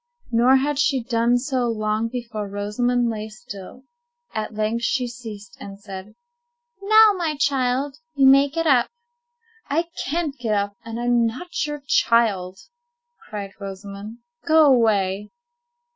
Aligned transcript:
Nor 0.31 0.55
had 0.55 0.79
she 0.79 1.03
done 1.03 1.37
so 1.37 1.67
long 1.67 2.07
before 2.07 2.47
Rosamond 2.47 3.07
lay 3.07 3.29
still. 3.29 3.83
At 4.33 4.55
length 4.55 4.81
she 4.83 5.07
ceased, 5.07 5.55
and 5.59 5.79
said:— 5.79 6.15
"Now, 6.81 7.11
my 7.15 7.35
child, 7.37 7.97
you 8.15 8.25
may 8.25 8.49
get 8.49 8.65
up." 8.65 8.89
"I 9.69 9.89
can't 10.03 10.35
get 10.39 10.55
up, 10.55 10.75
and 10.83 10.99
I'm 10.99 11.27
not 11.27 11.67
your 11.67 11.83
child," 11.85 12.57
cried 13.29 13.51
Rosamond. 13.59 14.17
"Go 14.43 14.65
away." 14.65 15.29